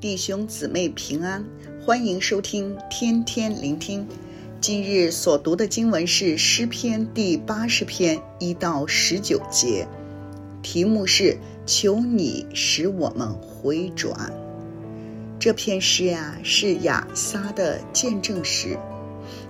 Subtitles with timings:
[0.00, 1.44] 弟兄姊妹平安，
[1.84, 4.06] 欢迎收听天天聆听。
[4.60, 9.88] 今日所读的经文是诗篇第八十篇一到十九节，
[10.62, 11.36] 题目是
[11.66, 14.32] “求你使我们回转”。
[15.40, 18.78] 这篇诗呀，是亚撒的见证诗。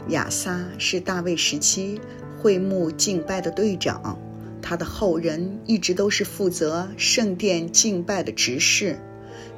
[0.08, 2.00] 亚撒是大卫时期
[2.40, 4.18] 会幕敬拜的队长，
[4.62, 8.98] 他的后人一直都是负责圣殿敬拜的执事。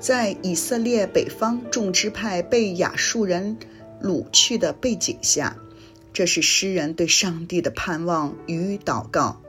[0.00, 3.59] 在以色列北方众支派被亚述人
[4.02, 5.59] 掳去的背景下，
[6.14, 9.42] 这是诗人对上帝的盼望与祷告。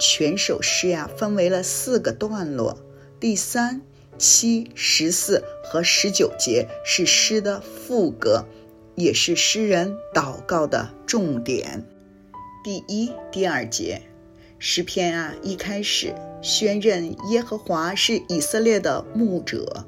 [0.00, 2.78] 全首诗呀，分为了四个段落，
[3.20, 3.82] 第三、
[4.16, 8.46] 七、十四和十九节是诗的副歌，
[8.94, 11.84] 也是诗人祷告的重点。
[12.64, 14.00] 第一、第二节。
[14.58, 19.84] 诗篇啊，一开始宣认耶和华是以色列的牧者，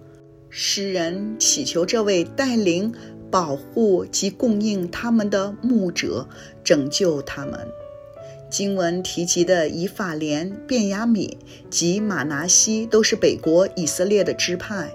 [0.50, 2.94] 诗人祈求这位带领、
[3.30, 6.28] 保护及供应他们的牧者
[6.62, 7.66] 拯救他们。
[8.50, 11.36] 经文提及的以法莲、便雅悯
[11.70, 14.92] 及玛拿西都是北国以色列的支派，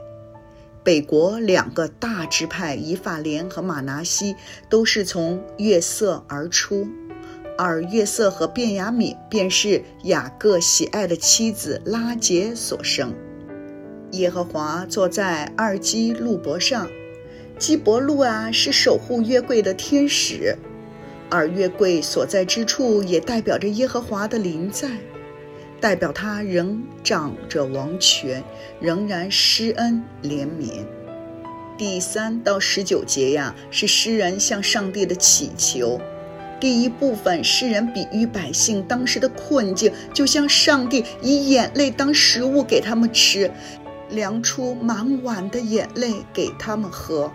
[0.83, 4.35] 北国两个大支派以法莲和玛拿西
[4.69, 6.87] 都是从月色而出。
[7.57, 13.13] 而约瑟和便雅敏便是雅各喜爱的妻子拉结所生。
[14.11, 16.87] 耶和华坐在二基路伯上，
[17.57, 20.55] 基伯路啊是守护约柜的天使，
[21.29, 24.89] 而约柜所在之处也代表着耶和华的临在，
[25.79, 28.43] 代表他仍掌着王权，
[28.79, 30.85] 仍然施恩怜悯。
[31.75, 35.99] 第三到十九节呀，是诗人向上帝的祈求。
[36.63, 43.51] 第一部分，诗人比喻百姓当时的困境，就像上帝以眼泪当食物给他们吃，
[44.09, 47.29] 量出满碗的眼泪给他们喝。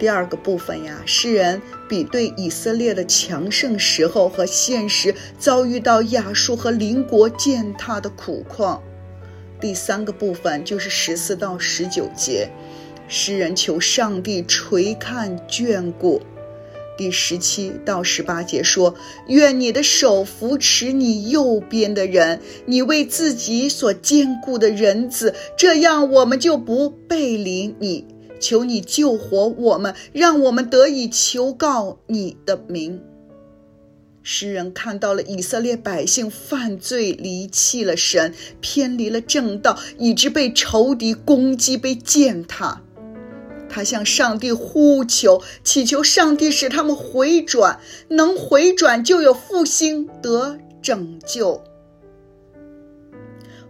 [0.00, 8.82] 第二个部分呀，诗人比对以色列的强盛时候和现实遭遇到亚述和邻国践踏的苦况。
[9.60, 12.48] 第三个部分就是十四到十九节，
[13.06, 16.20] 诗人求上帝垂看眷顾。
[17.00, 18.94] 第十七到十八节说
[19.26, 28.04] ：“愿你的手扶持你右边的人，你为自己所坚固的人子，这样我们就不背离你。
[28.38, 33.00] 求你救活我们，让我们得以求告你的名。”
[34.22, 42.82] 诗人看到了以色列百姓犯罪，离弃了神，偏离了正道，以致被仇敌攻击，被践踏。
[43.70, 51.62] 他向上帝呼求，祈求上帝使他们回转，能回转就有复兴得拯救。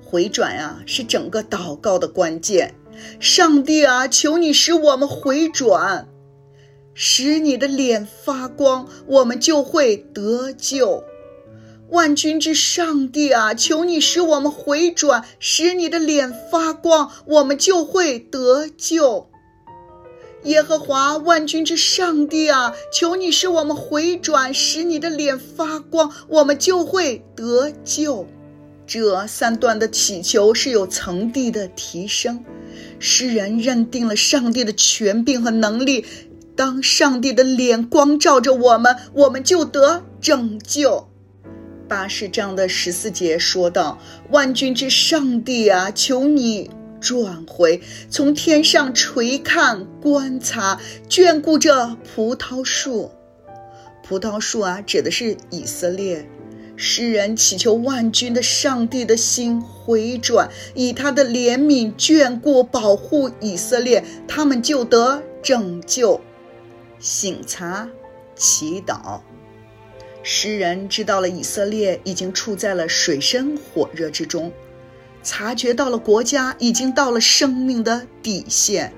[0.02, 2.74] 回转啊，是整个祷告的关键。
[3.20, 6.08] 上帝啊，求你使我们回转，
[6.94, 11.04] 使你的脸发光，我们就会得救。
[11.90, 19.30] 万军之上帝啊，求你使我们回转，使你的脸发光，我们就会得救。
[20.44, 28.26] 耶和华万军之上帝啊，求你使我们回转，使你的脸发光，我们就会得救。
[28.86, 32.42] 这三段的祈求是有层递的提升。
[32.98, 36.06] 诗人认定了上帝的权柄和能力，
[36.56, 41.06] 当上帝的脸光照着我们，我们就得拯救。
[41.86, 43.98] 八十章的十四节说道
[44.30, 47.80] ：“万军之上帝啊，求你。”转回，
[48.10, 53.10] 从天上垂看、观察、眷顾着葡萄树。
[54.02, 56.28] 葡萄树啊，指的是以色列。
[56.76, 66.20] 诗人祈求万军的上帝的心回转，以他的怜悯眷顾、保护以色列，他们就得拯救。
[66.98, 67.88] 醒察、
[68.34, 69.20] 祈祷。
[70.22, 74.50] 诗人知道了以色列已经处在了水深火热之中。
[75.22, 78.92] 察觉到了国家已经到了生命的底线，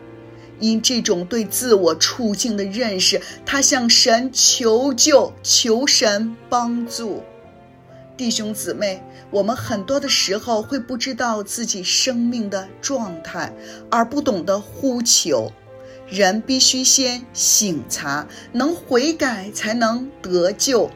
[0.60, 7.22] 因这种对自我处境的认识，他向神求救，求神帮助。
[8.16, 13.52] 弟兄姊妹，我们很多的时候会不知道自己生命的状态，
[13.90, 15.50] 而不懂得呼求。
[16.08, 20.90] 人必须先醒察，能悔改才能得救。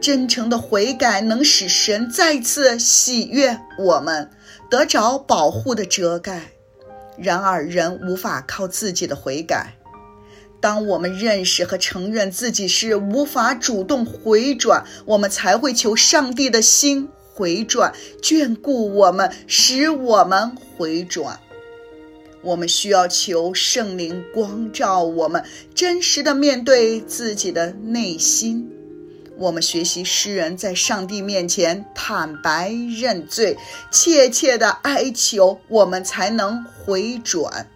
[0.00, 4.30] 真诚的悔改能使神再次喜悦我们，
[4.70, 6.52] 得着保护的遮盖。
[7.18, 9.72] 然而，人无法靠自己的悔改。
[10.60, 17.92] 当我们认识和承认自己是无法主动回转，我们才会求上帝的心回转，
[18.22, 21.38] 眷顾我们，使我们回转。
[22.42, 28.70] 我们需要求圣灵光照我们，真实的面对自己的内心。
[29.38, 33.56] 我们学习诗人在上帝面前坦白认罪，
[33.90, 37.68] 切切的哀求，我们才能回转。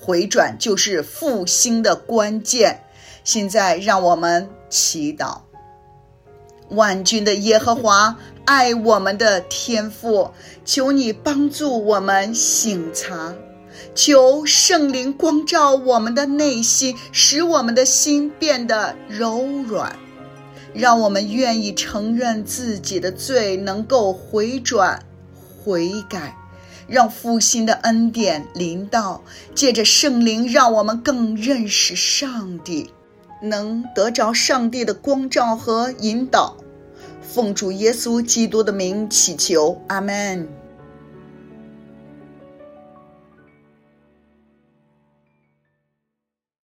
[0.00, 2.84] 回转就是复兴的关键。
[3.24, 5.40] 现在让我们祈祷，
[6.70, 10.30] 万军的耶和华，爱我们的天父，
[10.64, 13.34] 求你帮助我们省察，
[13.94, 19.94] 求圣灵光照我们的内心，使我们的心变得柔软。
[20.74, 25.02] 让我们愿意承认自己的罪，能够回转、
[25.64, 26.36] 悔改，
[26.86, 29.22] 让复兴的恩典临到。
[29.54, 32.90] 借着圣灵，让我们更认识上帝，
[33.42, 36.56] 能得着上帝的光照和引导。
[37.22, 40.48] 奉主耶稣基督的名祈求，阿门。